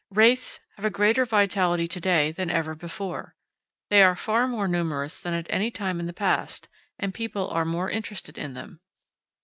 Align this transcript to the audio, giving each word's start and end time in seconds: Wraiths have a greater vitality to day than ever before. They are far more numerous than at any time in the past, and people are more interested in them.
Wraiths 0.09 0.59
have 0.77 0.83
a 0.83 0.89
greater 0.89 1.25
vitality 1.27 1.87
to 1.87 1.99
day 1.99 2.31
than 2.31 2.49
ever 2.49 2.73
before. 2.73 3.35
They 3.91 4.01
are 4.01 4.15
far 4.15 4.47
more 4.47 4.67
numerous 4.67 5.21
than 5.21 5.35
at 5.35 5.45
any 5.51 5.69
time 5.69 5.99
in 5.99 6.07
the 6.07 6.11
past, 6.11 6.67
and 6.97 7.13
people 7.13 7.47
are 7.51 7.65
more 7.65 7.87
interested 7.87 8.35
in 8.35 8.55
them. 8.55 8.81